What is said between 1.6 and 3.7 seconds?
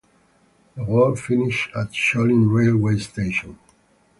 at Sholing railway station.